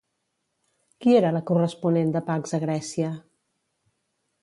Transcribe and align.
Qui 1.05 1.13
era 1.19 1.33
la 1.35 1.43
corresponent 1.51 2.17
de 2.17 2.25
Pax 2.31 2.59
a 2.59 2.61
Grècia? 2.67 3.15